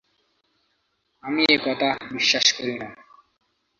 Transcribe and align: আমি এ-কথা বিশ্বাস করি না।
আমি 1.23 1.41
এ-কথা 1.49 1.89
বিশ্বাস 2.11 2.45
করি 2.53 2.73
না। 2.79 2.87